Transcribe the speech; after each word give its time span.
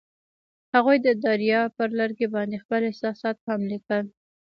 هغوی 0.73 0.97
د 1.05 1.07
دریا 1.25 1.61
پر 1.75 1.89
لرګي 1.99 2.27
باندې 2.35 2.61
خپل 2.63 2.81
احساسات 2.89 3.37
هم 3.47 3.61
لیکل. 3.71 4.05